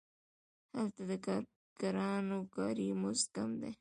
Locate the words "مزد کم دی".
3.01-3.69